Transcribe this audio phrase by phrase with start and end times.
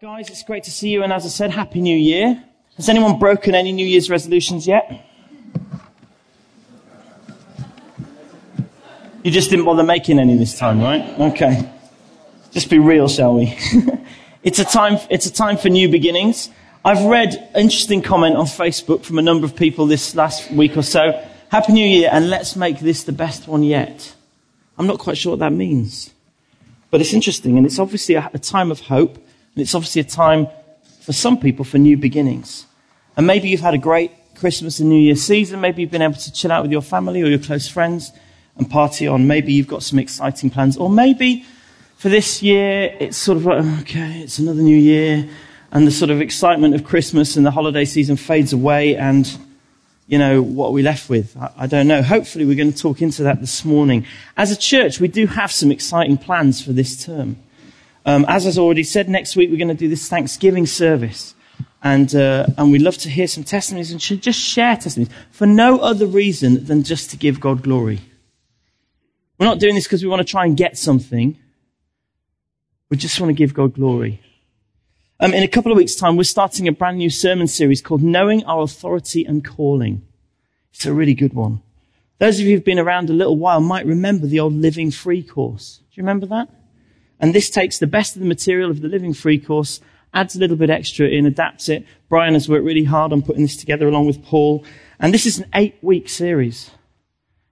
[0.00, 2.42] Guys, it's great to see you, and as I said, Happy New Year.
[2.78, 5.06] Has anyone broken any New Year's resolutions yet?
[9.22, 11.02] You just didn't bother making any this time, right?
[11.20, 11.70] Okay.
[12.50, 13.54] Just be real, shall we?
[14.42, 16.48] it's a time, it's a time for new beginnings.
[16.82, 20.78] I've read an interesting comment on Facebook from a number of people this last week
[20.78, 21.22] or so.
[21.50, 24.14] Happy New Year, and let's make this the best one yet.
[24.78, 26.14] I'm not quite sure what that means.
[26.90, 29.18] But it's interesting, and it's obviously a, a time of hope,
[29.60, 30.48] and it's obviously a time
[31.02, 32.64] for some people for new beginnings.
[33.14, 35.60] And maybe you've had a great Christmas and New Year season.
[35.60, 38.10] Maybe you've been able to chill out with your family or your close friends
[38.56, 39.26] and party on.
[39.26, 40.78] Maybe you've got some exciting plans.
[40.78, 41.44] Or maybe
[41.98, 45.28] for this year, it's sort of like, okay, it's another new year.
[45.72, 48.96] And the sort of excitement of Christmas and the holiday season fades away.
[48.96, 49.30] And,
[50.06, 51.36] you know, what are we left with?
[51.36, 52.00] I, I don't know.
[52.00, 54.06] Hopefully, we're going to talk into that this morning.
[54.38, 57.36] As a church, we do have some exciting plans for this term.
[58.06, 61.34] Um, as I've already said, next week we're going to do this Thanksgiving service.
[61.82, 65.46] And, uh, and we'd love to hear some testimonies and should just share testimonies for
[65.46, 68.00] no other reason than just to give God glory.
[69.38, 71.38] We're not doing this because we want to try and get something.
[72.90, 74.20] We just want to give God glory.
[75.18, 78.02] Um, in a couple of weeks' time, we're starting a brand new sermon series called
[78.02, 80.02] Knowing Our Authority and Calling.
[80.72, 81.62] It's a really good one.
[82.18, 85.22] Those of you who've been around a little while might remember the old Living Free
[85.22, 85.78] course.
[85.78, 86.48] Do you remember that?
[87.20, 89.80] And this takes the best of the material of the Living Free course
[90.12, 91.86] adds a little bit extra in, adapts it.
[92.08, 94.64] Brian has worked really hard on putting this together along with Paul.
[94.98, 96.70] And this is an eight week series.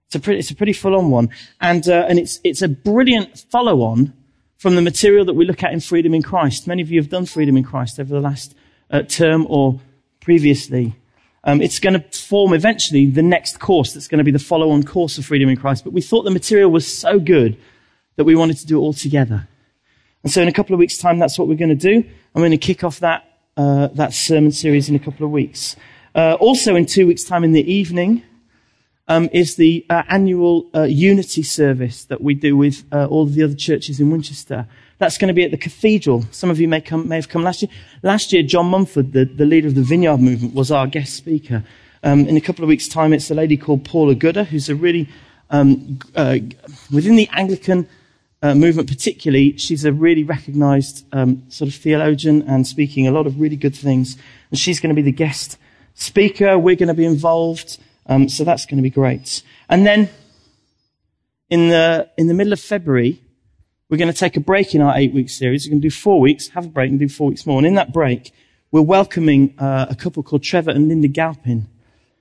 [0.07, 1.29] It's a pretty, pretty full on one.
[1.61, 4.15] And, uh, and it's, it's a brilliant follow on
[4.57, 6.67] from the material that we look at in Freedom in Christ.
[6.67, 8.55] Many of you have done Freedom in Christ over the last
[8.91, 9.81] uh, term or
[10.21, 10.97] previously.
[11.45, 14.71] Um, it's going to form eventually the next course that's going to be the follow
[14.71, 15.85] on course of Freedom in Christ.
[15.85, 17.57] But we thought the material was so good
[18.17, 19.47] that we wanted to do it all together.
[20.23, 22.05] And so in a couple of weeks' time, that's what we're going to do.
[22.35, 23.25] I'm going to kick off that,
[23.57, 25.77] uh, that sermon series in a couple of weeks.
[26.15, 28.23] Uh, also in two weeks' time in the evening,
[29.09, 33.35] um, is the uh, annual uh, unity service that we do with uh, all of
[33.35, 34.67] the other churches in Winchester.
[34.99, 36.25] That's going to be at the cathedral.
[36.31, 37.71] Some of you may, come, may have come last year.
[38.03, 41.65] Last year, John Mumford, the, the leader of the Vineyard Movement, was our guest speaker.
[42.03, 44.75] Um, in a couple of weeks' time, it's a lady called Paula Gooder, who's a
[44.75, 45.09] really,
[45.51, 46.39] um, uh,
[46.93, 47.89] within the Anglican
[48.43, 53.27] uh, movement particularly, she's a really recognized um, sort of theologian and speaking a lot
[53.27, 54.17] of really good things.
[54.51, 55.59] And she's going to be the guest
[55.95, 56.59] speaker.
[56.59, 57.79] We're going to be involved.
[58.07, 59.43] Um, so that's going to be great.
[59.69, 60.09] And then
[61.51, 63.21] in the, in the middle of February,
[63.89, 65.67] we're going to take a break in our eight week series.
[65.67, 67.59] We're going to do four weeks, have a break and do four weeks more.
[67.59, 68.33] And in that break,
[68.71, 71.69] we're welcoming uh, a couple called Trevor and Linda Galpin,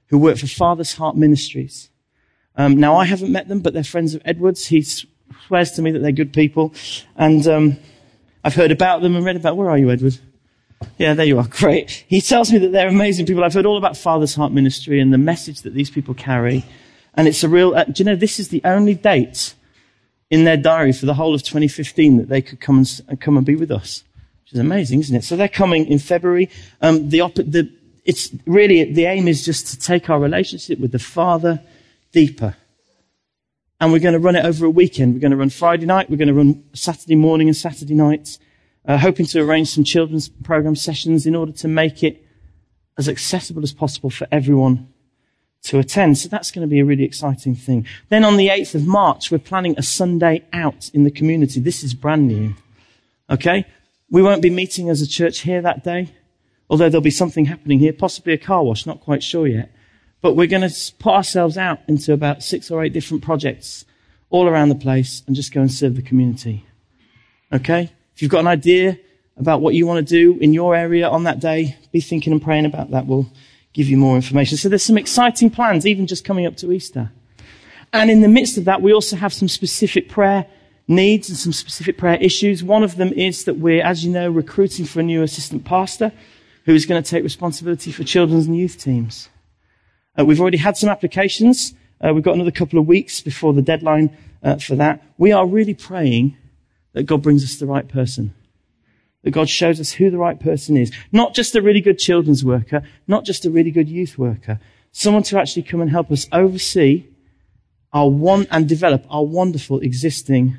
[0.07, 1.89] who work for Father's Heart Ministries.
[2.55, 4.67] Um, now, I haven't met them, but they're friends of Edward's.
[4.67, 5.05] He's
[5.47, 6.73] swears to me that they're good people.
[7.15, 7.77] And um,
[8.43, 9.57] I've heard about them and read about.
[9.57, 10.17] Where are you, Edward?
[10.97, 11.47] Yeah, there you are.
[11.49, 12.05] Great.
[12.07, 13.43] He tells me that they're amazing people.
[13.43, 16.65] I've heard all about Father's Heart Ministry and the message that these people carry.
[17.13, 17.75] And it's a real.
[17.75, 19.53] Uh, do you know this is the only date
[20.29, 23.37] in their diary for the whole of 2015 that they could come and uh, come
[23.37, 24.03] and be with us,
[24.43, 25.23] which is amazing, isn't it?
[25.23, 26.49] So they're coming in February.
[26.81, 27.71] Um, the, op- the
[28.05, 31.61] it's really the aim is just to take our relationship with the Father
[32.11, 32.55] deeper
[33.79, 35.13] and we're going to run it over a weekend.
[35.13, 38.37] We're going to run Friday night, we're going to run Saturday morning and Saturday night,
[38.85, 42.25] uh, hoping to arrange some children's program sessions in order to make it
[42.97, 44.91] as accessible as possible for everyone
[45.63, 46.17] to attend.
[46.17, 47.85] So that's going to be a really exciting thing.
[48.09, 51.59] Then on the 8th of March, we're planning a Sunday out in the community.
[51.59, 52.55] This is brand new.
[53.29, 53.65] Okay?
[54.09, 56.13] We won't be meeting as a church here that day,
[56.69, 59.71] although there'll be something happening here, possibly a car wash, not quite sure yet.
[60.21, 63.85] But we're going to put ourselves out into about six or eight different projects
[64.29, 66.65] all around the place and just go and serve the community.
[67.53, 67.91] Okay?
[68.15, 68.97] If you've got an idea
[69.37, 72.41] about what you want to do in your area on that day, be thinking and
[72.41, 73.05] praying about that.
[73.05, 73.31] We'll
[73.73, 74.57] give you more information.
[74.57, 77.11] So there's some exciting plans, even just coming up to Easter.
[77.93, 80.47] And in the midst of that, we also have some specific prayer
[80.87, 82.63] needs and some specific prayer issues.
[82.63, 86.11] One of them is that we're, as you know, recruiting for a new assistant pastor
[86.65, 89.29] who is going to take responsibility for children's and youth teams.
[90.17, 91.73] Uh, we've already had some applications.
[92.01, 95.03] Uh, we've got another couple of weeks before the deadline uh, for that.
[95.17, 96.37] We are really praying
[96.93, 98.33] that God brings us the right person.
[99.23, 100.91] That God shows us who the right person is.
[101.11, 104.59] Not just a really good children's worker, not just a really good youth worker.
[104.91, 107.05] Someone to actually come and help us oversee
[107.93, 110.57] our one and develop our wonderful existing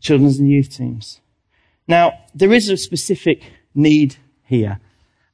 [0.00, 1.20] children's and youth teams.
[1.86, 3.42] Now, there is a specific
[3.74, 4.80] need here.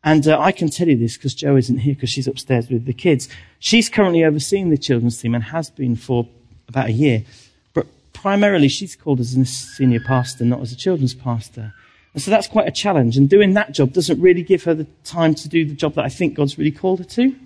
[0.03, 2.87] And uh, I can tell you this because Joe isn't here because she's upstairs with
[2.87, 3.29] the kids.
[3.59, 6.27] She's currently overseeing the children's team and has been for
[6.69, 7.25] about a year.
[7.75, 11.75] But primarily, she's called as a senior pastor, not as a children's pastor.
[12.15, 13.17] And so that's quite a challenge.
[13.17, 16.05] And doing that job doesn't really give her the time to do the job that
[16.05, 17.37] I think God's really called her to.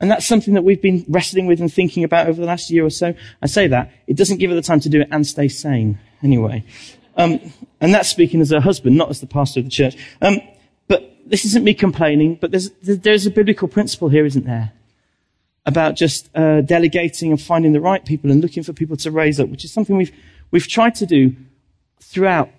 [0.00, 2.84] And that's something that we've been wrestling with and thinking about over the last year
[2.84, 3.14] or so.
[3.42, 3.90] I say that.
[4.06, 6.64] It doesn't give her the time to do it and stay sane anyway.
[7.16, 9.96] Um, and that's speaking as a husband, not as the pastor of the church.
[10.22, 10.38] Um,
[10.88, 14.72] but this isn't me complaining, but there's, there's a biblical principle here, isn't there?
[15.66, 19.38] About just uh, delegating and finding the right people and looking for people to raise
[19.38, 20.12] up, which is something we've,
[20.50, 21.36] we've tried to do
[22.00, 22.50] throughout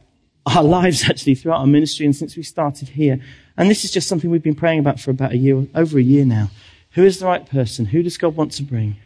[0.46, 3.20] our lives, actually, throughout our ministry and since we started here.
[3.58, 6.04] And this is just something we've been praying about for about a year, over a
[6.04, 6.50] year now.
[6.92, 7.86] Who is the right person?
[7.86, 8.98] Who does God want to bring?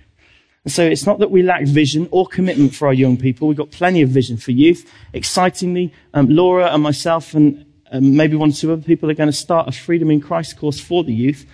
[0.63, 3.47] And so it's not that we lack vision or commitment for our young people.
[3.47, 4.89] We've got plenty of vision for youth.
[5.11, 9.29] Excitingly, um, Laura and myself and um, maybe one or two other people are going
[9.29, 11.45] to start a Freedom in Christ course for the youth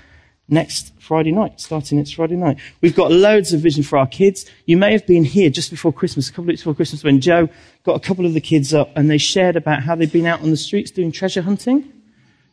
[0.48, 2.58] next Friday night, starting next Friday night.
[2.82, 4.46] We've got loads of vision for our kids.
[4.66, 7.20] You may have been here just before Christmas, a couple of weeks before Christmas, when
[7.20, 7.50] Joe
[7.84, 10.42] got a couple of the kids up and they shared about how they'd been out
[10.42, 11.82] on the streets doing treasure hunting.
[11.82, 11.90] Do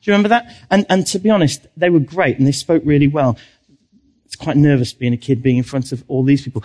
[0.02, 0.52] you remember that?
[0.68, 3.38] And, and to be honest, they were great and they spoke really well.
[4.24, 6.64] It's quite nervous being a kid being in front of all these people.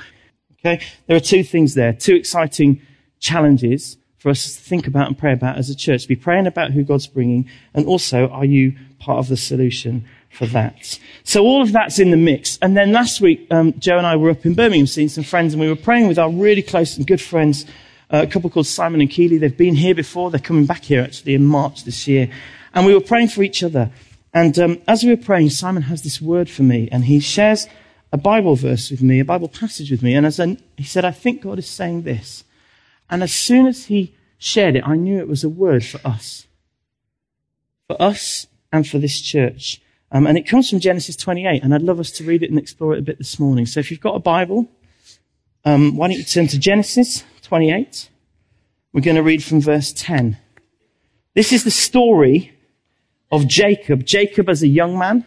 [0.59, 0.83] Okay?
[1.05, 2.81] There are two things there, two exciting
[3.19, 6.07] challenges for us to think about and pray about as a church.
[6.07, 10.45] Be praying about who God's bringing, and also, are you part of the solution for
[10.45, 10.99] that?
[11.23, 12.59] So all of that's in the mix.
[12.61, 15.55] And then last week, um, Joe and I were up in Birmingham seeing some friends,
[15.55, 17.65] and we were praying with our really close and good friends,
[18.11, 19.39] uh, a couple called Simon and Keeley.
[19.39, 20.29] They've been here before.
[20.29, 22.29] They're coming back here actually in March this year.
[22.75, 23.89] And we were praying for each other.
[24.35, 27.67] And um, as we were praying, Simon has this word for me, and he shares
[28.13, 30.13] a Bible verse with me, a Bible passage with me.
[30.13, 32.43] And as I, he said, I think God is saying this.
[33.11, 36.47] And as soon as he shared it, I knew it was a word for us.
[37.87, 39.81] For us and for this church.
[40.13, 42.57] Um, and it comes from Genesis 28, and I'd love us to read it and
[42.57, 43.65] explore it a bit this morning.
[43.65, 44.69] So if you've got a Bible,
[45.65, 48.09] um, why don't you turn to Genesis 28?
[48.93, 50.37] We're going to read from verse 10.
[51.33, 52.53] This is the story
[53.31, 55.25] of Jacob, Jacob as a young man.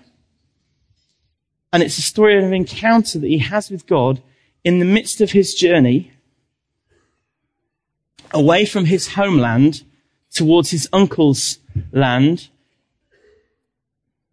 [1.73, 4.23] And it's a story of an encounter that he has with God
[4.65, 6.14] in the midst of his journey
[8.35, 9.85] away from his homeland
[10.31, 11.59] towards his uncle's
[11.93, 12.49] land.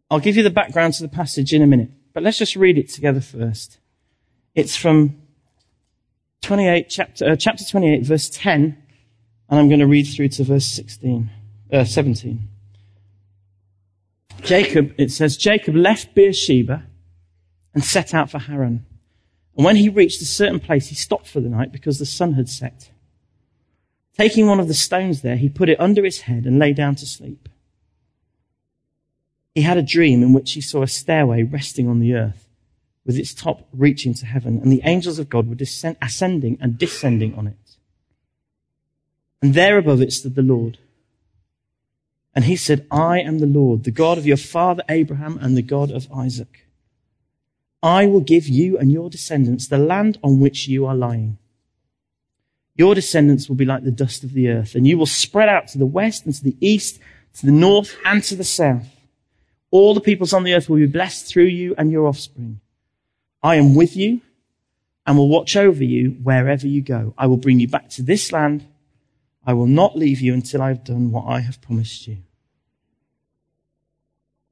[0.09, 2.77] I'll give you the background to the passage in a minute, but let's just read
[2.77, 3.77] it together first.
[4.55, 5.21] It's from
[6.41, 8.77] 28, chapter, uh, chapter 28, verse 10,
[9.49, 11.29] and I'm going to read through to verse 16,
[11.71, 12.49] uh, 17.
[14.41, 16.83] Jacob, it says, Jacob left Beersheba
[17.73, 18.85] and set out for Haran.
[19.55, 22.33] And when he reached a certain place, he stopped for the night because the sun
[22.33, 22.89] had set.
[24.17, 26.95] Taking one of the stones there, he put it under his head and lay down
[26.95, 27.49] to sleep.
[29.55, 32.47] He had a dream in which he saw a stairway resting on the earth
[33.05, 36.77] with its top reaching to heaven, and the angels of God were descend- ascending and
[36.77, 37.77] descending on it.
[39.41, 40.77] And there above it stood the Lord
[42.33, 45.61] and he said, I am the Lord, the God of your father Abraham and the
[45.61, 46.67] God of Isaac.
[47.83, 51.37] I will give you and your descendants the land on which you are lying.
[52.81, 55.67] Your descendants will be like the dust of the earth, and you will spread out
[55.67, 56.99] to the west and to the east,
[57.35, 58.87] to the north and to the south.
[59.69, 62.59] All the peoples on the earth will be blessed through you and your offspring.
[63.43, 64.21] I am with you
[65.05, 67.13] and will watch over you wherever you go.
[67.19, 68.65] I will bring you back to this land
[69.45, 72.17] I will not leave you until I have done what I have promised you.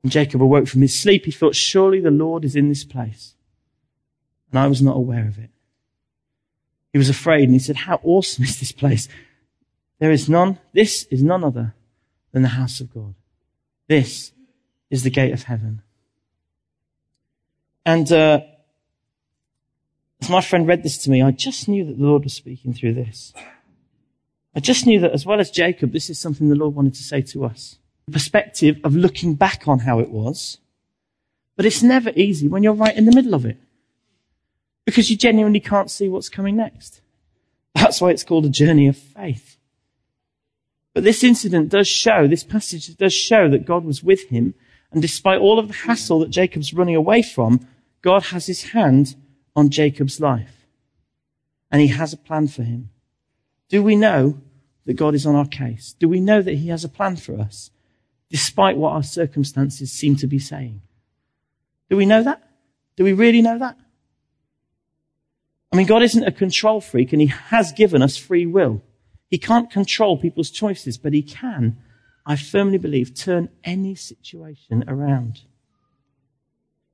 [0.01, 3.33] When Jacob awoke from his sleep, he thought, surely the Lord is in this place.
[4.51, 5.49] And I was not aware of it.
[6.91, 9.07] He was afraid and he said, how awesome is this place?
[9.99, 11.75] There is none, this is none other
[12.31, 13.15] than the house of God.
[13.87, 14.31] This
[14.89, 15.81] is the gate of heaven.
[17.85, 18.41] And, uh,
[20.21, 22.73] as my friend read this to me, I just knew that the Lord was speaking
[22.73, 23.33] through this.
[24.53, 27.03] I just knew that as well as Jacob, this is something the Lord wanted to
[27.03, 27.77] say to us.
[28.07, 30.57] The perspective of looking back on how it was.
[31.55, 33.57] But it's never easy when you're right in the middle of it.
[34.89, 37.01] Because you genuinely can't see what's coming next.
[37.75, 39.57] That's why it's called a journey of faith.
[40.95, 44.55] But this incident does show, this passage does show that God was with him.
[44.91, 47.67] And despite all of the hassle that Jacob's running away from,
[48.01, 49.15] God has his hand
[49.55, 50.65] on Jacob's life.
[51.69, 52.89] And he has a plan for him.
[53.69, 54.41] Do we know
[54.85, 55.95] that God is on our case?
[55.99, 57.69] Do we know that He has a plan for us,
[58.31, 60.81] despite what our circumstances seem to be saying?
[61.91, 62.41] Do we know that?
[62.95, 63.77] Do we really know that?
[65.71, 68.81] I mean, God isn't a control freak and He has given us free will.
[69.29, 71.77] He can't control people's choices, but He can,
[72.25, 75.41] I firmly believe, turn any situation around.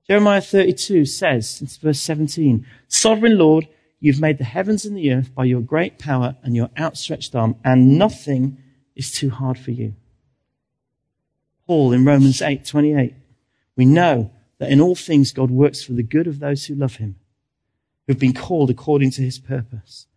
[0.08, 3.68] Jeremiah 32 says, in verse 17, Sovereign Lord,
[4.06, 7.56] You've made the heavens and the earth by your great power and your outstretched arm,
[7.64, 8.60] and nothing
[8.96, 9.96] is too hard for you.
[11.66, 13.16] Paul in Romans 8:28.
[13.76, 16.98] We know that in all things God works for the good of those who love
[16.98, 17.16] him,
[18.08, 20.08] who've been called according to his purpose.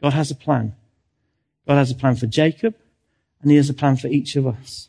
[0.00, 0.74] God has a plan.
[1.66, 2.74] God has a plan for Jacob,
[3.40, 4.88] and he has a plan for each of us.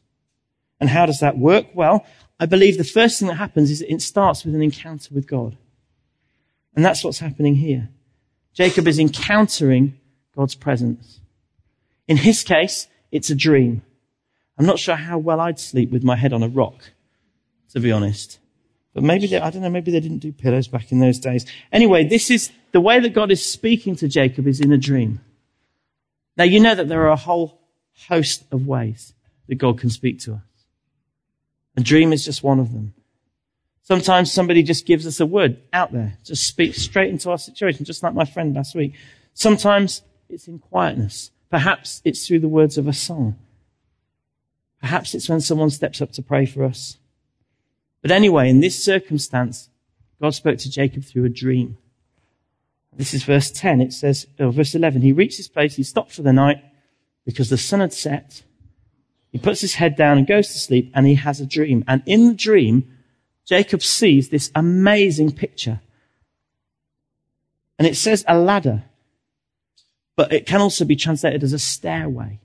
[0.79, 1.67] And how does that work?
[1.73, 2.05] Well,
[2.39, 5.57] I believe the first thing that happens is it starts with an encounter with God.
[6.75, 7.89] And that's what's happening here.
[8.53, 9.97] Jacob is encountering
[10.35, 11.19] God's presence.
[12.07, 13.83] In his case, it's a dream.
[14.57, 16.91] I'm not sure how well I'd sleep with my head on a rock,
[17.73, 18.39] to be honest.
[18.93, 21.45] But maybe they, I don't know, maybe they didn't do pillows back in those days.
[21.71, 25.21] Anyway, this is the way that God is speaking to Jacob is in a dream.
[26.37, 27.59] Now you know that there are a whole
[28.07, 29.13] host of ways
[29.47, 30.41] that God can speak to us.
[31.77, 32.93] A dream is just one of them.
[33.83, 37.85] Sometimes somebody just gives us a word out there, just speaks straight into our situation,
[37.85, 38.93] just like my friend last week.
[39.33, 41.31] Sometimes it's in quietness.
[41.49, 43.37] Perhaps it's through the words of a song.
[44.79, 46.97] Perhaps it's when someone steps up to pray for us.
[48.01, 49.69] But anyway, in this circumstance,
[50.21, 51.77] God spoke to Jacob through a dream.
[52.93, 53.81] This is verse 10.
[53.81, 56.63] It says, or verse 11, he reached this place, he stopped for the night
[57.25, 58.43] because the sun had set.
[59.31, 61.83] He puts his head down and goes to sleep and he has a dream.
[61.87, 62.91] And in the dream,
[63.45, 65.81] Jacob sees this amazing picture.
[67.79, 68.83] And it says a ladder,
[70.15, 72.39] but it can also be translated as a stairway.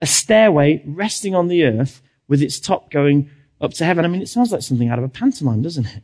[0.00, 4.04] A stairway resting on the earth with its top going up to heaven.
[4.04, 6.02] I mean, it sounds like something out of a pantomime, doesn't it?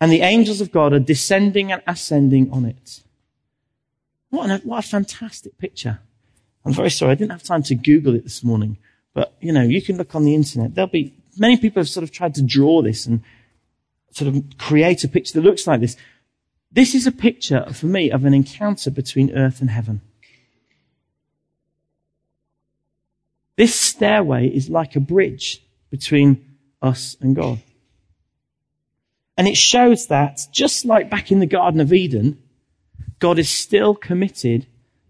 [0.00, 3.02] And the angels of God are descending and ascending on it.
[4.30, 6.00] What, an, what a fantastic picture.
[6.64, 8.78] I'm very sorry, I didn't have time to Google it this morning,
[9.12, 10.74] but you know, you can look on the internet.
[10.74, 13.22] There'll be, many people have sort of tried to draw this and
[14.12, 15.96] sort of create a picture that looks like this.
[16.72, 20.00] This is a picture for me of an encounter between earth and heaven.
[23.60, 27.60] This stairway is like a bridge between us and God.
[29.36, 32.42] And it shows that just like back in the Garden of Eden,
[33.18, 34.66] God is still committed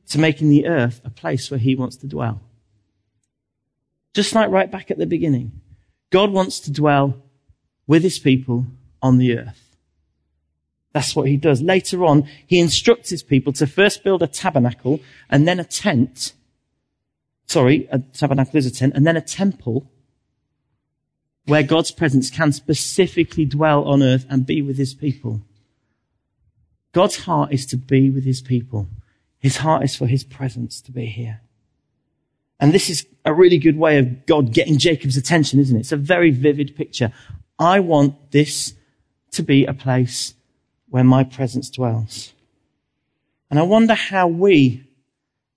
[0.08, 2.40] to making the earth a place where he wants to dwell.
[4.14, 5.60] Just like right back at the beginning.
[6.10, 7.22] God wants to dwell
[7.86, 8.66] with his people
[9.00, 9.76] on the earth.
[10.92, 11.62] That's what he does.
[11.62, 16.32] Later on, he instructs his people to first build a tabernacle and then a tent.
[17.50, 19.90] Sorry, a tabernacle is a tent and then a temple
[21.46, 25.42] where God's presence can specifically dwell on earth and be with his people.
[26.92, 28.86] God's heart is to be with his people.
[29.40, 31.40] His heart is for his presence to be here.
[32.60, 35.80] And this is a really good way of God getting Jacob's attention, isn't it?
[35.80, 37.12] It's a very vivid picture.
[37.58, 38.74] I want this
[39.32, 40.34] to be a place
[40.88, 42.32] where my presence dwells.
[43.50, 44.84] And I wonder how we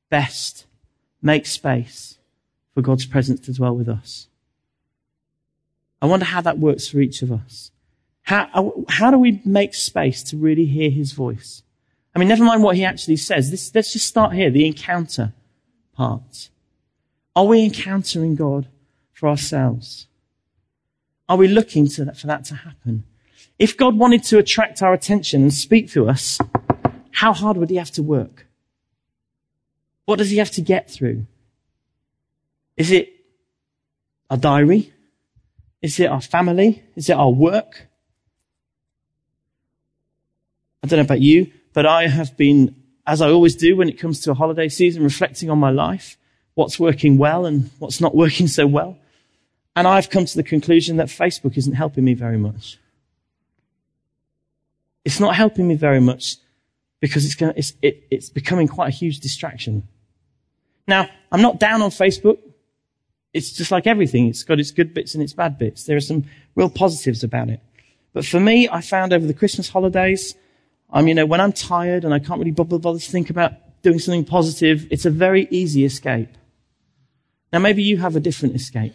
[0.10, 0.66] best
[1.24, 2.18] make space
[2.74, 4.28] for God's presence to dwell with us.
[6.02, 7.72] I wonder how that works for each of us.
[8.24, 11.64] How, how do we make space to really hear his voice?
[12.16, 13.52] I mean, never mind what he actually says.
[13.52, 15.34] This, let's just start here, the encounter
[15.96, 16.50] part.
[17.36, 18.68] Are we encountering God
[19.12, 20.08] for ourselves?
[21.28, 23.06] Are we looking that, for that to happen?
[23.58, 26.40] If God wanted to attract our attention and speak to us,
[27.12, 28.48] how hard would he have to work?
[30.06, 31.26] What does he have to get through?
[32.76, 33.14] Is it
[34.30, 34.92] our diary?
[35.82, 36.84] Is it our family?
[36.96, 37.88] Is it our work?
[40.82, 42.76] I don't know about you, but I have been,
[43.08, 46.18] as I always do when it comes to a holiday season, reflecting on my life,
[46.56, 48.98] what's working well and what's not working so well.
[49.76, 52.78] And I've come to the conclusion that Facebook isn't helping me very much.
[55.06, 56.38] It's not helping me very much
[57.00, 59.88] because it's, gonna, it's, it, it's becoming quite a huge distraction.
[60.88, 62.40] Now, I'm not down on Facebook.
[63.34, 64.28] It's just like everything.
[64.28, 65.86] It's got its good bits and its bad bits.
[65.86, 66.26] There are some
[66.56, 67.62] real positives about it.
[68.14, 70.36] But for me, I found over the Christmas holidays,
[70.92, 73.54] um, you know, when I'm tired and I can't really bother, bother to think about
[73.82, 76.30] doing something positive, it's a very easy escape.
[77.52, 78.94] Now, maybe you have a different escape.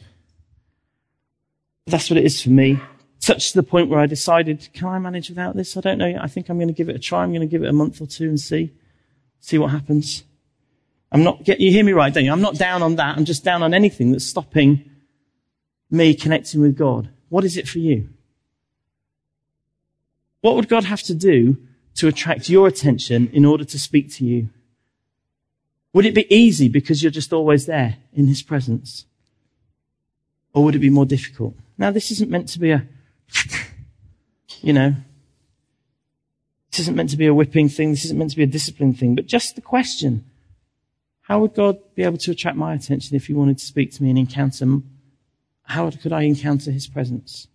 [1.86, 2.80] That's what it is for me.
[3.18, 5.76] Such to the point where I decided, can I manage without this?
[5.76, 7.22] I don't know I think I'm going to give it a try.
[7.22, 8.72] I'm going to give it a month or two and see,
[9.40, 10.22] see what happens.
[11.10, 12.32] I'm not, you hear me right, don't you?
[12.32, 13.16] I'm not down on that.
[13.16, 14.90] I'm just down on anything that's stopping
[15.90, 17.08] me connecting with God.
[17.28, 18.08] What is it for you?
[20.40, 21.56] What would God have to do
[21.96, 24.50] to attract your attention in order to speak to you?
[25.94, 29.06] Would it be easy because you're just always there in his presence?
[30.52, 31.54] Or would it be more difficult?
[31.76, 32.86] Now, this isn't meant to be a,
[34.60, 34.94] you know,
[36.70, 37.90] this isn't meant to be a whipping thing.
[37.90, 40.24] This isn't meant to be a discipline thing, but just the question.
[41.28, 44.02] How would God be able to attract my attention if He wanted to speak to
[44.02, 44.80] me and encounter?
[45.62, 47.48] How could I encounter His presence?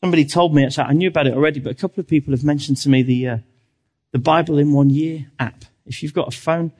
[0.00, 2.42] Somebody told me, actually, I knew about it already, but a couple of people have
[2.42, 3.38] mentioned to me the, uh,
[4.10, 5.64] the Bible in one year app.
[5.86, 6.72] If you've got a phone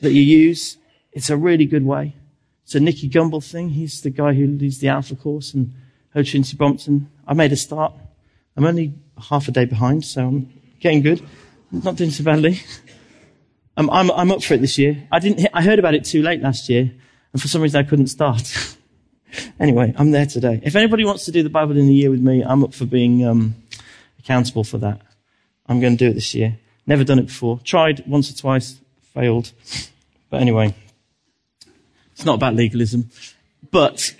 [0.00, 0.78] that you use,
[1.12, 2.16] it's a really good way.
[2.64, 3.68] It's a Nicky Gumbel thing.
[3.68, 5.74] He's the guy who leads the Alpha course and
[6.12, 7.08] Holy Trinity Brompton.
[7.24, 7.94] I made a start.
[8.56, 8.94] I'm only
[9.30, 11.24] half a day behind, so I'm getting good.
[11.72, 12.60] I'm not doing so badly.
[13.78, 15.06] I'm, I'm, I'm up for it this year.
[15.12, 16.90] I didn't, I heard about it too late last year,
[17.32, 18.76] and for some reason I couldn't start.
[19.60, 20.60] anyway, I'm there today.
[20.64, 22.86] If anybody wants to do the Bible in a year with me, I'm up for
[22.86, 23.54] being um,
[24.18, 25.00] accountable for that.
[25.66, 26.58] I'm going to do it this year.
[26.88, 27.60] Never done it before.
[27.62, 28.80] Tried once or twice,
[29.14, 29.52] failed.
[30.28, 30.74] But anyway,
[32.10, 33.10] it's not about legalism.
[33.70, 34.12] But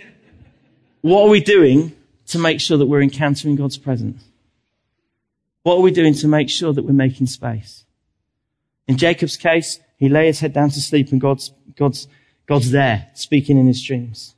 [1.00, 1.96] what are we doing
[2.28, 4.22] to make sure that we're encountering God's presence?
[5.64, 7.84] What are we doing to make sure that we're making space?
[8.88, 12.08] In Jacob's case, he lay his head down to sleep and God's, God's,
[12.46, 14.34] God's there speaking in his dreams.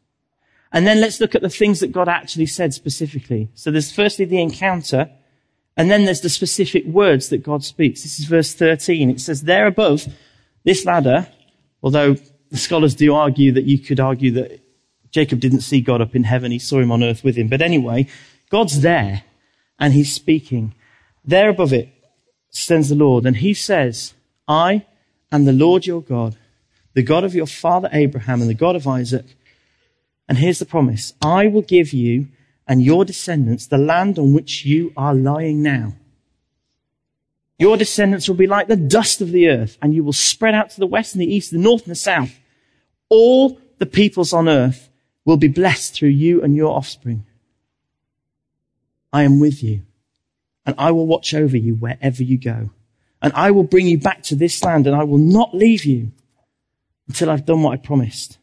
[0.72, 3.48] And then let's look at the things that God actually said specifically.
[3.54, 5.10] So there's firstly the encounter,
[5.76, 8.02] and then there's the specific words that God speaks.
[8.02, 9.10] This is verse 13.
[9.10, 10.06] It says, there above
[10.64, 11.28] this ladder,
[11.82, 12.16] although
[12.50, 14.60] the scholars do argue that you could argue that
[15.10, 17.48] Jacob didn't see God up in heaven, he saw him on earth with him.
[17.48, 18.06] But anyway,
[18.48, 19.24] God's there,
[19.78, 20.74] and he's speaking.
[21.24, 21.88] There above it
[22.50, 24.14] stands the Lord, and he says,
[24.50, 24.84] I
[25.30, 26.36] am the Lord your God,
[26.94, 29.36] the God of your father Abraham and the God of Isaac.
[30.28, 31.12] And here's the promise.
[31.22, 32.26] I will give you
[32.66, 35.94] and your descendants the land on which you are lying now.
[37.60, 40.70] Your descendants will be like the dust of the earth, and you will spread out
[40.70, 42.36] to the west and the east, the north and the south.
[43.08, 44.90] All the peoples on earth
[45.24, 47.24] will be blessed through you and your offspring.
[49.12, 49.82] I am with you,
[50.66, 52.70] and I will watch over you wherever you go
[53.22, 56.12] and I will bring you back to this land and I will not leave you
[57.08, 58.38] until I've done what I promised.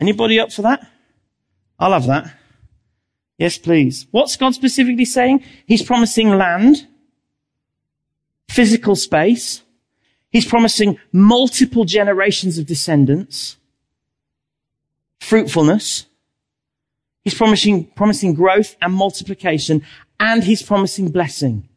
[0.00, 0.86] Anybody up for that?
[1.78, 2.34] I'll have that.
[3.38, 4.06] Yes, please.
[4.10, 5.44] What's God specifically saying?
[5.66, 6.86] He's promising land,
[8.48, 9.62] physical space.
[10.30, 13.56] He's promising multiple generations of descendants,
[15.20, 16.06] fruitfulness.
[17.22, 19.82] He's promising, promising growth and multiplication,
[20.18, 21.68] and he's promising blessing.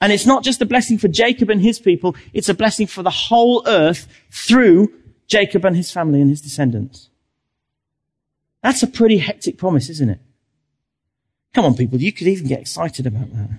[0.00, 3.02] And it's not just a blessing for Jacob and his people, it's a blessing for
[3.02, 4.92] the whole earth through
[5.26, 7.08] Jacob and his family and his descendants.
[8.62, 10.20] That's a pretty hectic promise, isn't it?
[11.54, 13.50] Come on, people, you could even get excited about that.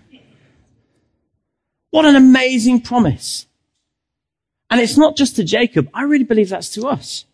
[1.91, 3.45] What an amazing promise.
[4.69, 5.89] And it's not just to Jacob.
[5.93, 7.26] I really believe that's to us.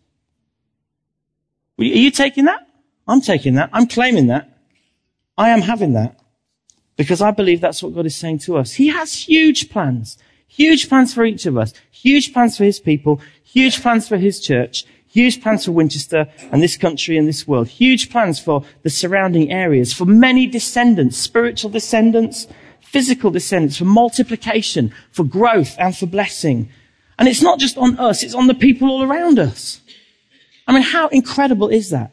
[1.78, 2.68] Are you taking that?
[3.08, 3.70] I'm taking that.
[3.72, 4.56] I'm claiming that.
[5.36, 6.20] I am having that.
[7.02, 8.74] Because I believe that's what God is saying to us.
[8.74, 10.18] He has huge plans.
[10.46, 11.74] Huge plans for each of us.
[11.90, 13.20] Huge plans for His people.
[13.42, 14.84] Huge plans for His church.
[15.08, 17.66] Huge plans for Winchester and this country and this world.
[17.66, 19.92] Huge plans for the surrounding areas.
[19.92, 22.46] For many descendants, spiritual descendants,
[22.80, 26.68] physical descendants, for multiplication, for growth and for blessing.
[27.18, 29.80] And it's not just on us, it's on the people all around us.
[30.68, 32.12] I mean, how incredible is that?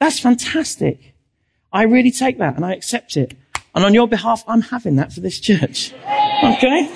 [0.00, 1.09] That's fantastic.
[1.72, 3.36] I really take that and I accept it.
[3.74, 5.92] And on your behalf, I'm having that for this church.
[6.42, 6.88] Okay?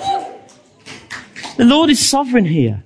[1.57, 2.83] The Lord is sovereign here.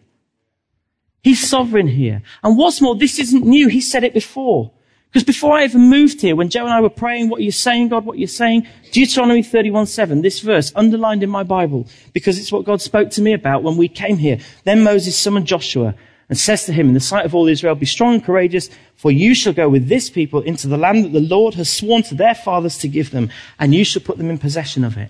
[1.23, 2.21] He's sovereign here.
[2.43, 3.67] And what's more, this isn't new.
[3.67, 4.71] He said it before.
[5.11, 7.51] Because before I even moved here, when Joe and I were praying, what are you
[7.51, 8.67] saying, God, what are you saying?
[8.91, 13.21] Deuteronomy 31, 7, this verse, underlined in my Bible, because it's what God spoke to
[13.23, 14.37] me about when we came here.
[14.65, 15.95] Then Moses summoned Joshua
[16.29, 19.11] and says to him in the sight of all Israel, Be strong and courageous, for
[19.11, 22.15] you shall go with this people into the land that the Lord has sworn to
[22.15, 25.09] their fathers to give them, and you shall put them in possession of it.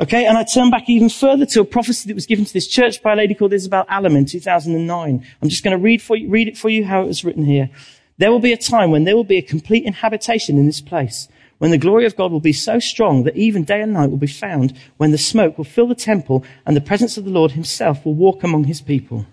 [0.00, 2.66] Okay, and I turn back even further to a prophecy that was given to this
[2.66, 5.26] church by a lady called Isabel Allen in 2009.
[5.42, 7.44] I'm just going to read, for you, read it for you how it was written
[7.44, 7.68] here.
[8.16, 11.28] There will be a time when there will be a complete inhabitation in this place,
[11.58, 14.16] when the glory of God will be so strong that even day and night will
[14.16, 17.52] be found, when the smoke will fill the temple and the presence of the Lord
[17.52, 19.26] himself will walk among his people.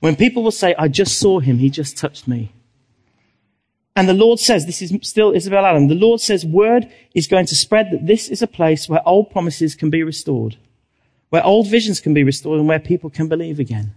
[0.00, 2.52] When people will say, I just saw him, he just touched me.
[3.96, 7.46] And the Lord says, this is still Isabel Allen, the Lord says word is going
[7.46, 10.56] to spread that this is a place where old promises can be restored,
[11.30, 13.94] where old visions can be restored and where people can believe again.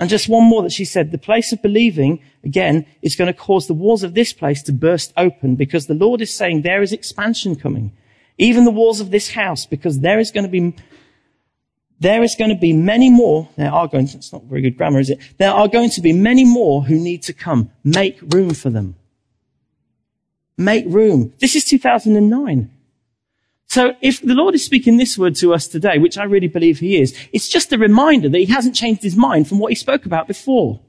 [0.00, 3.38] And just one more that she said, the place of believing, again, is going to
[3.38, 6.82] cause the walls of this place to burst open because the Lord is saying there
[6.82, 7.92] is expansion coming.
[8.38, 10.74] Even the walls of this house, because there is going to be
[12.00, 14.76] there is going to be many more, there are going to, it's not very good
[14.76, 15.20] grammar, is it?
[15.36, 17.70] There are going to be many more who need to come.
[17.84, 18.96] Make room for them.
[20.56, 21.34] Make room.
[21.38, 22.70] This is 2009.
[23.66, 26.80] So if the Lord is speaking this word to us today, which I really believe
[26.80, 29.76] he is, it's just a reminder that he hasn't changed his mind from what he
[29.76, 30.80] spoke about before.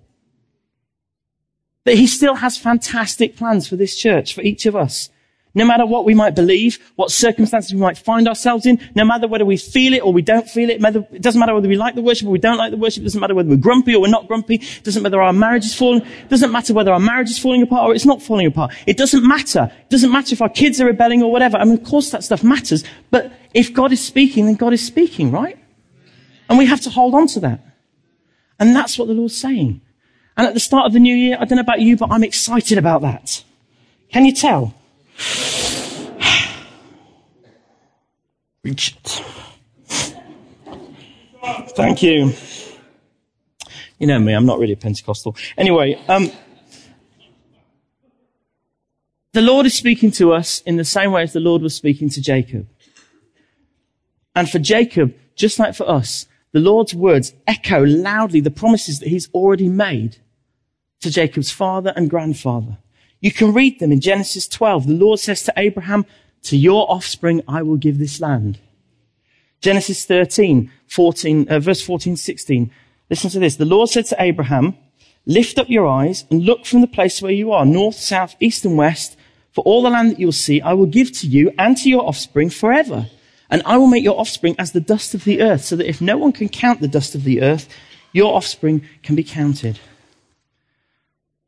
[1.83, 5.09] That he still has fantastic plans for this church, for each of us.
[5.53, 9.27] No matter what we might believe, what circumstances we might find ourselves in, no matter
[9.27, 11.95] whether we feel it or we don't feel it, it doesn't matter whether we like
[11.95, 14.01] the worship or we don't like the worship, it doesn't matter whether we're grumpy or
[14.01, 16.93] we're not grumpy, it doesn't matter whether our marriage is falling, it doesn't matter whether
[16.93, 18.73] our marriage is falling apart or it's not falling apart.
[18.87, 19.69] It doesn't matter.
[19.81, 21.57] It doesn't matter if our kids are rebelling or whatever.
[21.57, 24.85] I mean, of course that stuff matters, but if God is speaking, then God is
[24.85, 25.57] speaking, right?
[26.47, 27.59] And we have to hold on to that.
[28.57, 29.81] And that's what the Lord's saying.
[30.37, 32.23] And at the start of the new year, I don't know about you, but I'm
[32.23, 33.43] excited about that.
[34.13, 34.73] Can you tell?
[38.63, 39.23] Reach it.
[41.75, 42.33] Thank you.
[43.97, 45.35] You know me, I'm not really a Pentecostal.
[45.57, 46.31] Anyway, um,
[49.33, 52.09] the Lord is speaking to us in the same way as the Lord was speaking
[52.09, 52.67] to Jacob.
[54.35, 59.09] And for Jacob, just like for us, the Lord's words echo loudly the promises that
[59.09, 60.17] he's already made
[60.99, 62.77] to Jacob's father and grandfather.
[63.21, 64.87] You can read them in Genesis 12.
[64.87, 66.05] The Lord says to Abraham,
[66.43, 68.59] to your offspring I will give this land.
[69.61, 72.71] Genesis 13, 14, uh, verse 14, 16.
[73.11, 73.57] Listen to this.
[73.57, 74.75] The Lord said to Abraham,
[75.27, 78.65] lift up your eyes and look from the place where you are, north, south, east
[78.65, 79.15] and west.
[79.51, 82.07] For all the land that you'll see, I will give to you and to your
[82.07, 83.07] offspring forever.
[83.49, 86.01] And I will make your offspring as the dust of the earth, so that if
[86.01, 87.67] no one can count the dust of the earth,
[88.13, 89.77] your offspring can be counted.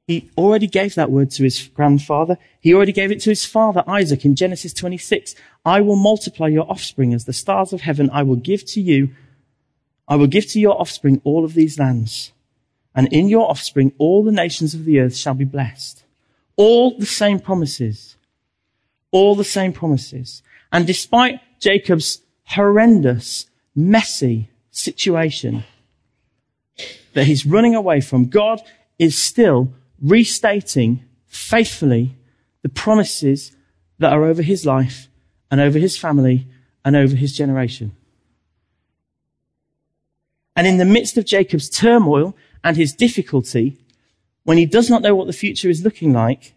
[0.07, 2.37] He already gave that word to his grandfather.
[2.59, 5.33] He already gave it to his father, Isaac, in Genesis 26.
[5.63, 8.09] I will multiply your offspring as the stars of heaven.
[8.11, 9.11] I will give to you,
[10.07, 12.33] I will give to your offspring all of these lands.
[12.93, 16.03] And in your offspring, all the nations of the earth shall be blessed.
[16.57, 18.17] All the same promises.
[19.11, 20.43] All the same promises.
[20.71, 25.63] And despite Jacob's horrendous, messy situation
[27.13, 28.61] that he's running away from, God
[28.99, 32.17] is still restating faithfully
[32.61, 33.55] the promises
[33.99, 35.07] that are over his life
[35.49, 36.47] and over his family
[36.83, 37.95] and over his generation.
[40.55, 43.77] And in the midst of Jacob's turmoil and his difficulty,
[44.43, 46.53] when he does not know what the future is looking like,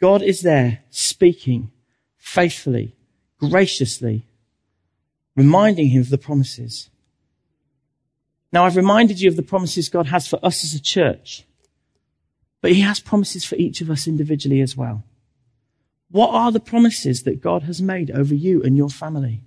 [0.00, 1.70] God is there speaking
[2.16, 2.94] faithfully,
[3.38, 4.24] graciously,
[5.36, 6.90] reminding him of the promises.
[8.52, 11.44] Now I've reminded you of the promises God has for us as a church.
[12.60, 15.04] But he has promises for each of us individually as well.
[16.10, 19.42] What are the promises that God has made over you and your family?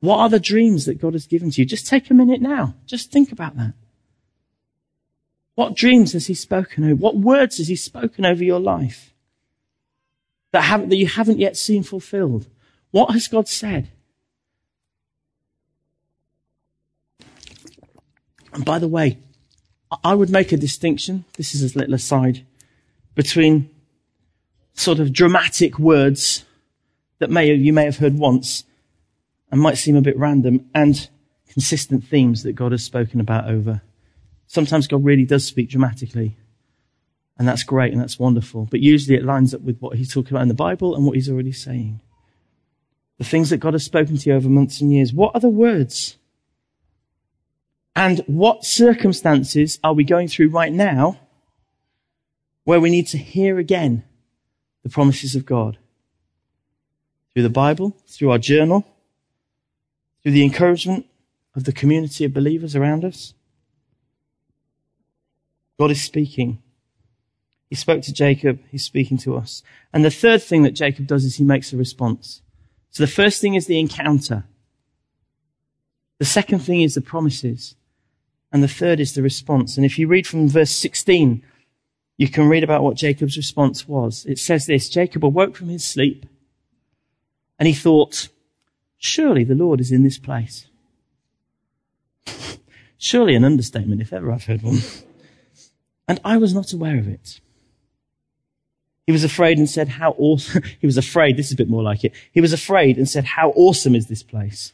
[0.00, 1.66] What are the dreams that God has given to you?
[1.66, 2.74] Just take a minute now.
[2.86, 3.74] Just think about that.
[5.54, 6.96] What dreams has he spoken over?
[6.96, 9.14] What words has he spoken over your life
[10.52, 12.46] that, have, that you haven't yet seen fulfilled?
[12.90, 13.90] What has God said?
[18.52, 19.18] And by the way,
[20.04, 22.44] I would make a distinction, this is a little aside,
[23.14, 23.70] between
[24.74, 26.44] sort of dramatic words
[27.18, 28.64] that may, you may have heard once
[29.50, 31.08] and might seem a bit random and
[31.48, 33.80] consistent themes that God has spoken about over.
[34.46, 36.36] Sometimes God really does speak dramatically.
[37.38, 38.66] And that's great and that's wonderful.
[38.70, 41.16] But usually it lines up with what he's talking about in the Bible and what
[41.16, 42.00] he's already saying.
[43.18, 45.12] The things that God has spoken to you over months and years.
[45.12, 46.16] What are the words
[47.96, 51.18] and what circumstances are we going through right now
[52.64, 54.04] where we need to hear again
[54.82, 55.78] the promises of God?
[57.32, 58.86] Through the Bible, through our journal,
[60.22, 61.06] through the encouragement
[61.54, 63.32] of the community of believers around us.
[65.78, 66.62] God is speaking.
[67.70, 68.60] He spoke to Jacob.
[68.70, 69.62] He's speaking to us.
[69.92, 72.42] And the third thing that Jacob does is he makes a response.
[72.90, 74.44] So the first thing is the encounter.
[76.18, 77.74] The second thing is the promises.
[78.52, 79.76] And the third is the response.
[79.76, 81.42] And if you read from verse 16,
[82.16, 84.24] you can read about what Jacob's response was.
[84.26, 86.26] It says this, Jacob awoke from his sleep
[87.58, 88.28] and he thought,
[88.96, 90.66] surely the Lord is in this place.
[92.98, 94.78] surely an understatement, if ever I've heard one.
[96.08, 97.40] and I was not aware of it.
[99.06, 101.82] He was afraid and said, how awesome, he was afraid, this is a bit more
[101.82, 102.12] like it.
[102.32, 104.72] He was afraid and said, how awesome is this place?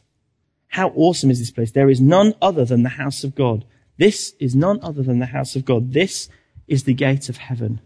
[0.73, 1.69] How awesome is this place?
[1.69, 3.63] There is none other than the house of God.
[3.99, 5.93] This is none other than the house of God.
[5.93, 6.29] This
[6.67, 7.79] is the gate of heaven.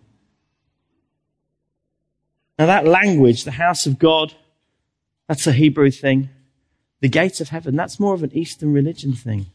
[2.58, 4.36] Now that language, the house of God,
[5.28, 6.30] that's a Hebrew thing.
[7.02, 9.48] The gate of heaven, that's more of an Eastern religion thing.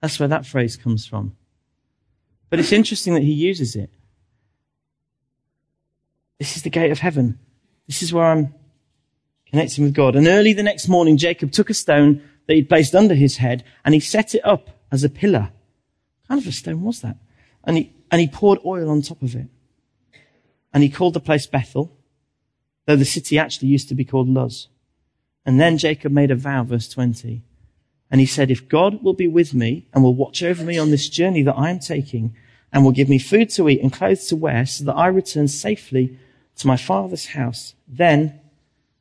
[0.00, 1.36] That's where that phrase comes from.
[2.48, 3.90] But it's interesting that he uses it.
[6.38, 7.38] This is the gate of heaven.
[7.86, 8.54] This is where I'm
[9.50, 10.14] Connecting with God.
[10.14, 13.62] And early the next morning, Jacob took a stone that he'd placed under his head
[13.84, 15.52] and he set it up as a pillar.
[16.22, 17.18] What kind of a stone was that?
[17.62, 19.46] And he, and he poured oil on top of it.
[20.72, 21.96] And he called the place Bethel,
[22.86, 24.68] though the city actually used to be called Luz.
[25.44, 27.42] And then Jacob made a vow, verse 20.
[28.10, 30.90] And he said, if God will be with me and will watch over me on
[30.90, 32.34] this journey that I am taking
[32.72, 35.48] and will give me food to eat and clothes to wear so that I return
[35.48, 36.18] safely
[36.56, 38.40] to my father's house, then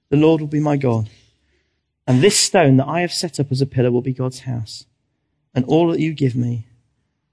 [0.10, 1.10] the Lord will be my God.
[2.08, 4.86] And this stone that I have set up as a pillar will be God's house.
[5.54, 6.66] And all that you give me,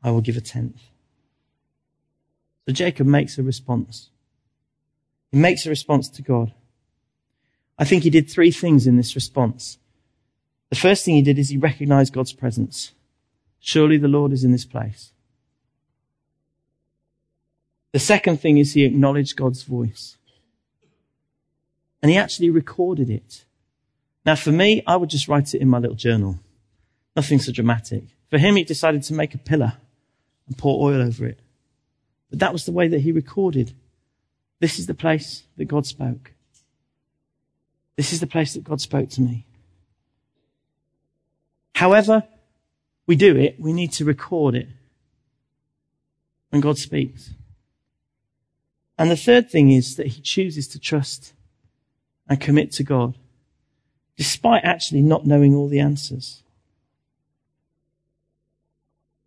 [0.03, 0.83] I will give a tenth.
[2.67, 4.11] So Jacob makes a response.
[5.31, 6.53] He makes a response to God.
[7.79, 9.79] I think he did three things in this response.
[10.71, 12.93] The first thing he did is he recognized God's presence.
[13.61, 15.13] Surely the Lord is in this place.
[17.93, 20.17] The second thing is he acknowledged God's voice.
[22.03, 23.45] And he actually recorded it.
[24.25, 26.41] Now for me, I would just write it in my little journal.
[27.15, 28.05] Nothing so dramatic.
[28.31, 29.75] For him, he decided to make a pillar
[30.47, 31.41] and pour oil over it.
[32.31, 33.75] But that was the way that he recorded.
[34.61, 36.33] This is the place that God spoke.
[37.97, 39.47] This is the place that God spoke to me.
[41.75, 42.25] However
[43.07, 44.69] we do it, we need to record it
[46.51, 47.31] when God speaks.
[48.97, 51.35] And the third thing is that he chooses to trust
[52.29, 53.19] and commit to God,
[54.17, 56.43] despite actually not knowing all the answers.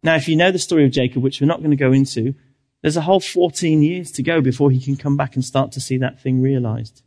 [0.03, 2.35] Now, if you know the story of Jacob, which we're not going to go into,
[2.81, 5.81] there's a whole 14 years to go before he can come back and start to
[5.81, 7.01] see that thing realized.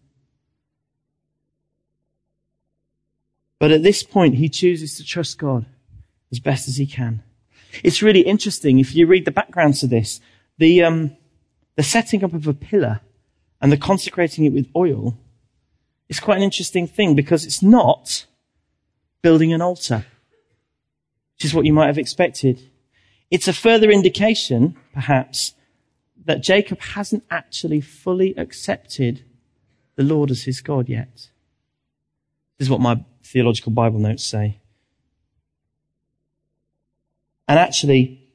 [3.58, 5.66] But at this point, he chooses to trust God
[6.32, 7.22] as best as he can.
[7.84, 10.20] It's really interesting if you read the background to this.
[10.58, 11.16] The, um,
[11.76, 13.00] the setting up of a pillar
[13.60, 15.16] and the consecrating it with oil
[16.10, 18.26] is quite an interesting thing because it's not
[19.22, 20.04] building an altar,
[21.36, 22.60] which is what you might have expected.
[23.30, 25.54] It's a further indication, perhaps,
[26.24, 29.24] that Jacob hasn't actually fully accepted
[29.94, 31.30] the Lord as his God yet.
[32.58, 34.58] This is what my theological Bible notes say.
[37.46, 38.28] And actually,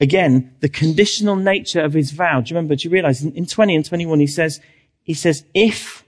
[0.00, 2.40] again, the conditional nature of his vow.
[2.40, 2.74] Do you remember?
[2.74, 4.60] Do you realize in, in 20 and 21 he says,
[5.02, 6.04] he says, if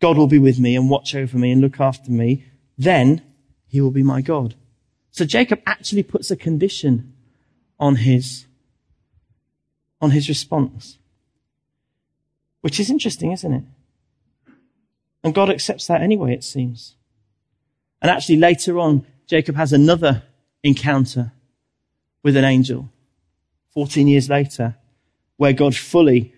[0.00, 2.44] God will be with me and watch over me and look after me,
[2.78, 3.22] then
[3.66, 4.54] he will be my God.
[5.10, 7.12] So Jacob actually puts a condition
[7.78, 8.46] on his,
[10.00, 10.98] on his response.
[12.62, 13.64] Which is interesting, isn't it?
[15.22, 16.94] And God accepts that anyway, it seems.
[18.00, 20.22] And actually later on, Jacob has another
[20.62, 21.32] encounter
[22.22, 22.88] with an angel
[23.74, 24.76] 14 years later
[25.36, 26.34] where God fully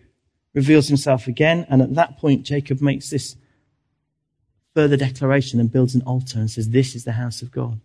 [0.54, 1.66] reveals himself again.
[1.68, 3.36] And at that point, Jacob makes this
[4.74, 7.80] further declaration and builds an altar and says, this is the house of God.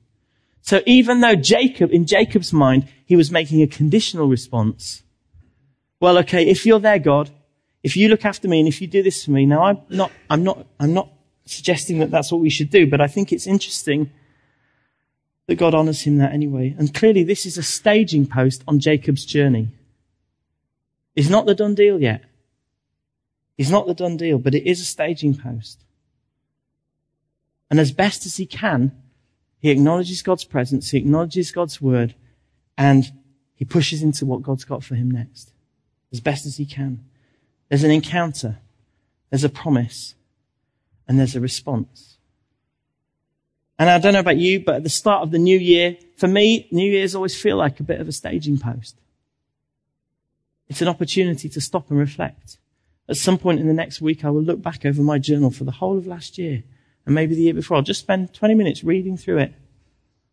[0.61, 5.03] So even though Jacob, in Jacob's mind, he was making a conditional response.
[5.99, 7.29] Well, okay, if you're there, God,
[7.83, 10.11] if you look after me and if you do this for me, now I'm not,
[10.29, 11.09] I'm not, I'm not
[11.45, 14.11] suggesting that that's what we should do, but I think it's interesting
[15.47, 16.75] that God honors him that anyway.
[16.77, 19.69] And clearly this is a staging post on Jacob's journey.
[21.15, 22.23] It's not the done deal yet.
[23.57, 25.83] It's not the done deal, but it is a staging post.
[27.69, 28.91] And as best as he can,
[29.59, 32.15] he acknowledges God's presence, he acknowledges God's word,
[32.77, 33.11] and
[33.55, 35.51] he pushes into what God's got for him next.
[36.11, 37.03] As best as he can.
[37.69, 38.59] There's an encounter.
[39.29, 40.15] There's a promise
[41.07, 42.17] and there's a response.
[43.79, 46.27] And I don't know about you, but at the start of the new year, for
[46.27, 48.95] me, New Year's always feel like a bit of a staging post.
[50.67, 52.57] It's an opportunity to stop and reflect.
[53.07, 55.63] At some point in the next week, I will look back over my journal for
[55.63, 56.63] the whole of last year
[57.07, 57.77] and maybe the year before.
[57.77, 59.53] I'll just spend 20 minutes reading through it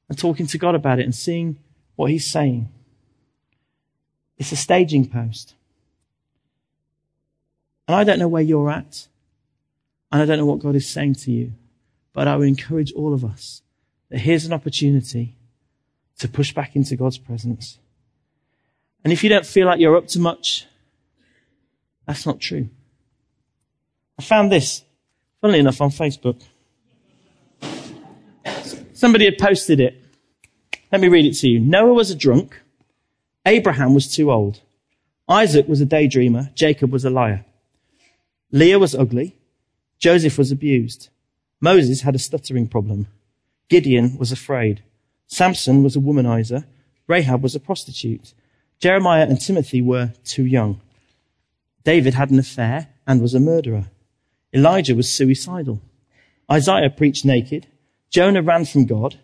[0.08, 1.56] and talking to God about it and seeing
[1.94, 2.68] what He's saying.
[4.36, 5.54] It's a staging post.
[7.86, 9.06] And I don't know where you're at.
[10.10, 11.52] And I don't know what God is saying to you,
[12.12, 13.62] but I would encourage all of us
[14.10, 15.36] that here's an opportunity
[16.18, 17.78] to push back into God's presence.
[19.04, 20.66] And if you don't feel like you're up to much,
[22.04, 22.68] that's not true.
[24.18, 24.82] I found this,
[25.40, 26.42] funnily enough, on Facebook.
[29.04, 30.02] Somebody had posted it.
[30.90, 31.60] Let me read it to you.
[31.60, 32.58] Noah was a drunk.
[33.44, 34.62] Abraham was too old.
[35.28, 36.54] Isaac was a daydreamer.
[36.54, 37.44] Jacob was a liar.
[38.50, 39.36] Leah was ugly.
[39.98, 41.10] Joseph was abused.
[41.60, 43.06] Moses had a stuttering problem.
[43.68, 44.82] Gideon was afraid.
[45.26, 46.64] Samson was a womanizer.
[47.06, 48.32] Rahab was a prostitute.
[48.80, 50.80] Jeremiah and Timothy were too young.
[51.84, 53.90] David had an affair and was a murderer.
[54.54, 55.82] Elijah was suicidal.
[56.50, 57.66] Isaiah preached naked.
[58.10, 59.18] Jonah ran from God.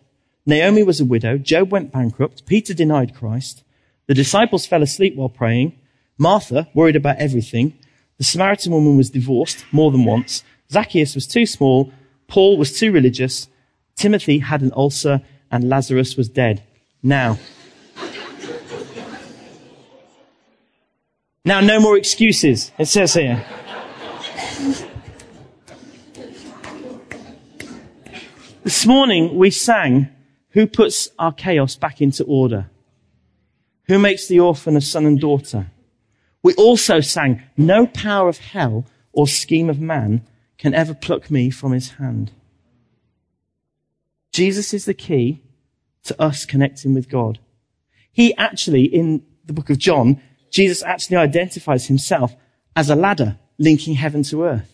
[0.45, 1.37] Naomi was a widow.
[1.37, 2.45] Job went bankrupt.
[2.45, 3.63] Peter denied Christ.
[4.07, 5.79] The disciples fell asleep while praying.
[6.17, 7.77] Martha worried about everything.
[8.17, 10.43] The Samaritan woman was divorced more than once.
[10.71, 11.91] Zacchaeus was too small.
[12.27, 13.47] Paul was too religious.
[13.95, 16.63] Timothy had an ulcer and Lazarus was dead.
[17.03, 17.39] Now,
[21.43, 22.71] now no more excuses.
[22.77, 23.45] It says here.
[28.63, 30.09] This morning we sang,
[30.49, 32.69] Who puts our chaos back into order?
[33.87, 35.71] Who makes the orphan a son and daughter?
[36.43, 40.27] We also sang, No power of hell or scheme of man
[40.59, 42.31] can ever pluck me from his hand.
[44.31, 45.41] Jesus is the key
[46.03, 47.39] to us connecting with God.
[48.11, 50.21] He actually, in the book of John,
[50.51, 52.35] Jesus actually identifies himself
[52.75, 54.71] as a ladder linking heaven to earth.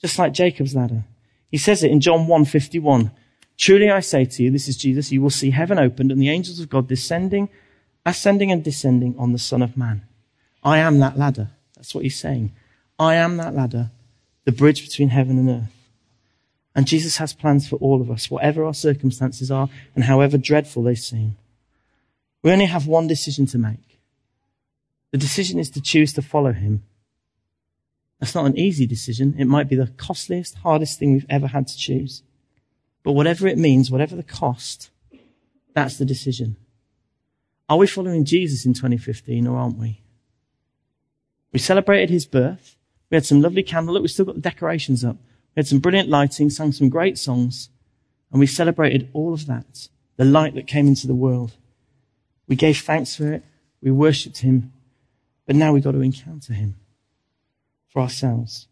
[0.00, 1.04] Just like Jacob's ladder.
[1.50, 3.10] He says it in John 1:51.
[3.56, 6.28] Truly I say to you, this is Jesus, you will see heaven opened and the
[6.28, 7.48] angels of God descending,
[8.04, 10.02] ascending and descending on the Son of Man.
[10.62, 11.50] I am that ladder.
[11.74, 12.52] That's what he's saying.
[12.98, 13.90] I am that ladder,
[14.44, 15.72] the bridge between heaven and earth.
[16.74, 20.82] And Jesus has plans for all of us, whatever our circumstances are and however dreadful
[20.82, 21.36] they seem.
[22.42, 23.98] We only have one decision to make.
[25.12, 26.82] The decision is to choose to follow him
[28.18, 29.34] that's not an easy decision.
[29.38, 32.22] It might be the costliest, hardest thing we've ever had to choose.
[33.02, 34.90] But whatever it means, whatever the cost,
[35.74, 36.56] that's the decision.
[37.68, 40.00] Are we following Jesus in 2015 or aren't we?
[41.52, 42.76] We celebrated his birth.
[43.10, 43.94] We had some lovely candle.
[43.94, 45.16] Look, we still got the decorations up.
[45.54, 47.68] We had some brilliant lighting, sang some great songs,
[48.30, 49.88] and we celebrated all of that.
[50.16, 51.52] The light that came into the world.
[52.48, 53.44] We gave thanks for it.
[53.82, 54.72] We worshipped him.
[55.46, 56.76] But now we've got to encounter him
[57.96, 58.68] for ourselves.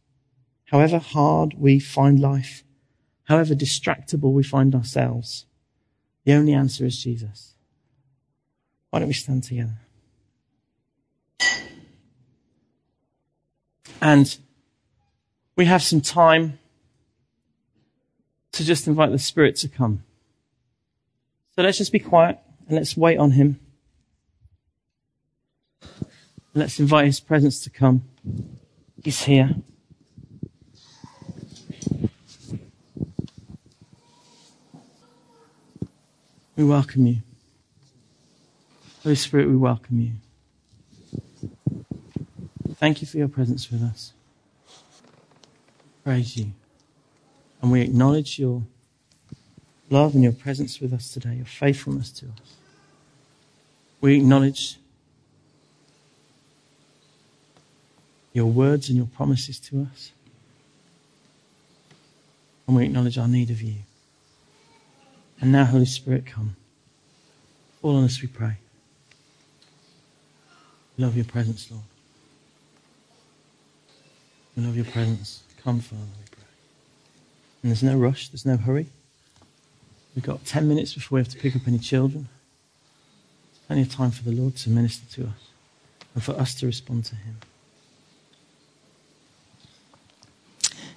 [0.66, 2.62] However hard we find life,
[3.22, 5.46] however distractible we find ourselves,
[6.24, 7.54] the only answer is Jesus.
[8.90, 9.78] Why don't we stand together?
[14.02, 14.36] And
[15.56, 16.58] we have some time
[18.52, 20.04] to just invite the Spirit to come.
[21.56, 23.58] So let's just be quiet and let's wait on Him.
[26.52, 28.04] Let's invite His presence to come
[29.06, 29.54] is here.
[36.56, 37.18] We welcome you.
[39.02, 40.12] Holy Spirit, we welcome you.
[42.76, 44.12] Thank you for your presence with us.
[46.04, 46.52] Praise you.
[47.60, 48.62] And we acknowledge your
[49.90, 52.56] love and your presence with us today, your faithfulness to us.
[54.00, 54.78] We acknowledge
[58.34, 60.12] your words and your promises to us.
[62.66, 63.76] And we acknowledge our need of you.
[65.40, 66.56] And now, Holy Spirit, come.
[67.80, 68.56] Fall on us, we pray.
[70.96, 71.84] We love your presence, Lord.
[74.56, 75.42] We love your presence.
[75.62, 76.44] Come, Father, we pray.
[77.62, 78.86] And there's no rush, there's no hurry.
[80.14, 82.28] We've got 10 minutes before we have to pick up any children.
[83.66, 85.48] Plenty of time for the Lord to minister to us
[86.14, 87.36] and for us to respond to Him.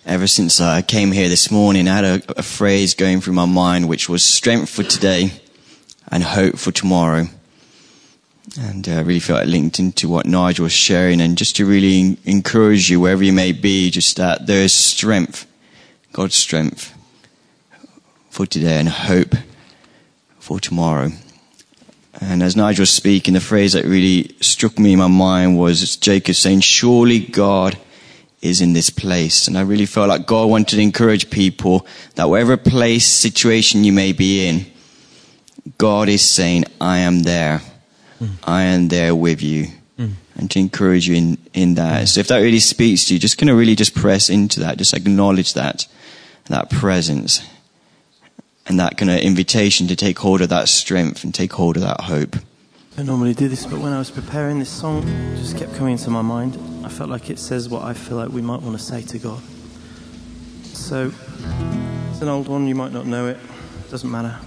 [0.08, 3.46] Ever since I came here this morning, I had a, a, phrase going through my
[3.46, 5.34] mind, which was strength for today
[6.10, 7.26] and hope for tomorrow.
[8.58, 11.66] And uh, I really felt it linked into what Nigel was sharing and just to
[11.66, 15.46] really encourage you wherever you may be, just that there's strength,
[16.14, 16.96] God's strength
[18.30, 19.36] for today and hope
[20.40, 21.12] for tomorrow.
[22.22, 25.98] And as Nigel was speaking, the phrase that really struck me in my mind was
[25.98, 27.78] Jacob saying, surely God
[28.50, 29.48] is in this place.
[29.48, 33.94] And I really felt like God wanted to encourage people that whatever place, situation you
[33.94, 34.66] may be in,
[35.78, 37.62] God is saying, I am there.
[38.20, 38.30] Mm.
[38.44, 39.68] I am there with you.
[40.00, 40.14] Mm.
[40.36, 42.04] And to encourage you in, in that.
[42.04, 42.08] Mm.
[42.08, 44.78] So if that really speaks to you, just kind of really just press into that.
[44.78, 45.88] Just acknowledge that,
[46.46, 47.42] that presence
[48.68, 51.84] and that kind of invitation to take hold of that strength and take hold of
[51.84, 52.36] that hope.
[52.36, 55.76] I don't normally do this, but when I was preparing this song, it just kept
[55.76, 56.56] coming into my mind.
[56.88, 59.20] I felt like it says what I feel like we might want to say to
[59.20, 59.42] God.
[60.64, 61.12] So,
[62.10, 63.38] it's an old one, you might not know it,
[63.92, 64.40] doesn't matter.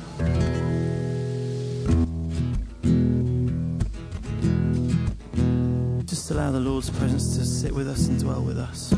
[6.06, 8.94] Just allow the Lord's presence to sit with us and dwell with us.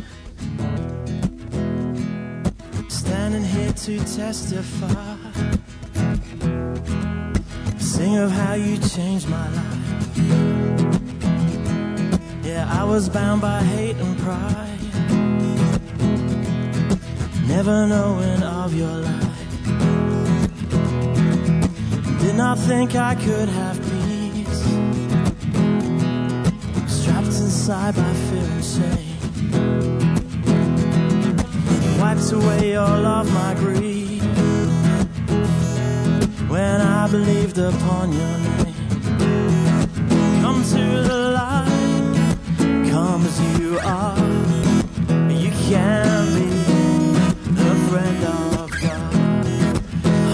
[2.88, 5.16] Standing here to testify
[7.80, 10.41] Sing of how you changed my life.
[12.52, 14.82] Yeah, I was bound by hate and pride.
[17.46, 19.38] never knowing of your life.
[22.20, 24.62] Did not think I could have peace,
[26.96, 29.18] strapped inside by fear and shame.
[32.00, 34.22] Wiped away all of my grief
[36.50, 38.74] when I believed upon your name.
[40.42, 41.41] Come to the light,
[43.12, 44.16] come as you are.
[45.28, 46.48] You can be
[47.60, 49.76] the friend of God.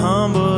[0.01, 0.58] Humble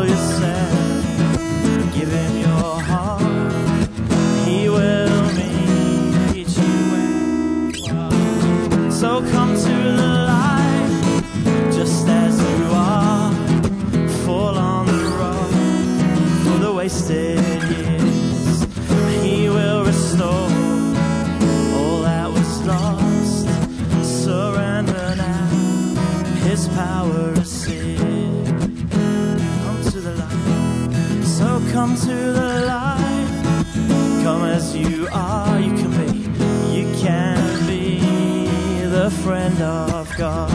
[39.22, 40.50] friend of God.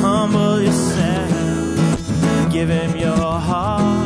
[0.00, 3.97] Humble yourself, give Him your heart.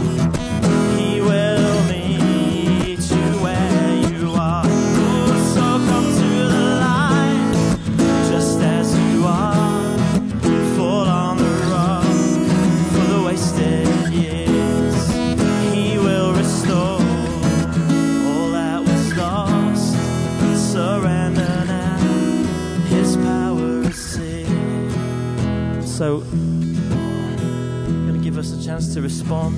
[26.02, 29.54] So, going to give us a chance to respond.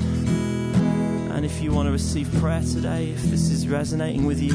[1.33, 4.53] And if you want to receive prayer today, if this is resonating with you,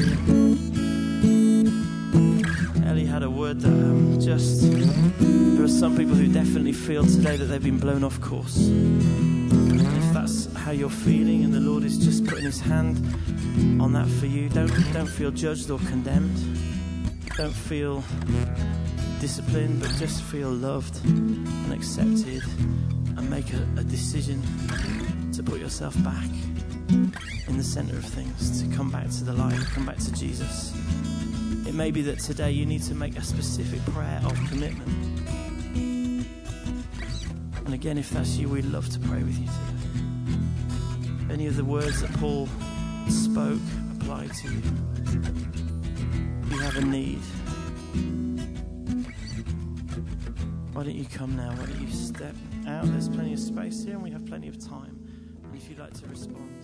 [2.86, 4.70] Ellie had a word that um, just.
[4.70, 8.68] There are some people who definitely feel today that they've been blown off course.
[8.68, 12.98] And if that's how you're feeling and the Lord is just putting his hand
[13.82, 16.38] on that for you, don't, don't feel judged or condemned.
[17.36, 18.04] Don't feel
[19.20, 24.42] disciplined, but just feel loved and accepted and make a, a decision
[25.32, 26.28] to put yourself back
[26.88, 30.74] in the center of things, to come back to the light, come back to Jesus.
[31.66, 34.88] It may be that today you need to make a specific prayer of commitment.
[37.66, 41.34] And again, if that's you, we'd love to pray with you today.
[41.34, 42.48] Any of the words that Paul
[43.08, 43.60] spoke
[44.00, 44.62] apply to you.
[46.50, 47.20] You have a need.
[50.72, 51.50] Why don't you come now?
[51.50, 52.34] Why don't you step
[52.68, 52.86] out?
[52.86, 54.96] There's plenty of space here and we have plenty of time.
[55.42, 56.59] And if you'd like to respond.